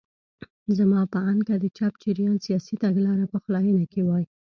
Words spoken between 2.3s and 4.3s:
سیاسي تګلاره پخلاینه کې وای.